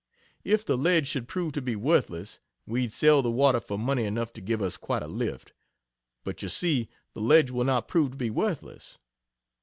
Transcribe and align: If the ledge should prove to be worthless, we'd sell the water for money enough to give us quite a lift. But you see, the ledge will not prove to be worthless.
If 0.43 0.65
the 0.65 0.79
ledge 0.79 1.05
should 1.07 1.27
prove 1.27 1.51
to 1.51 1.61
be 1.61 1.75
worthless, 1.75 2.39
we'd 2.65 2.91
sell 2.91 3.21
the 3.21 3.29
water 3.29 3.59
for 3.59 3.77
money 3.77 4.03
enough 4.05 4.33
to 4.33 4.41
give 4.41 4.59
us 4.59 4.75
quite 4.75 5.03
a 5.03 5.07
lift. 5.07 5.53
But 6.23 6.41
you 6.41 6.49
see, 6.49 6.89
the 7.13 7.21
ledge 7.21 7.51
will 7.51 7.65
not 7.65 7.87
prove 7.87 8.09
to 8.09 8.17
be 8.17 8.31
worthless. 8.31 8.97